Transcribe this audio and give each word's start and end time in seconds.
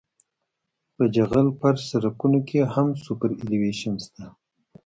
په 0.95 1.03
جغل 1.15 1.47
فرش 1.59 1.81
سرکونو 1.91 2.39
کې 2.47 2.59
هم 2.73 2.87
سوپرایلیویشن 3.03 3.93
شته 4.05 4.23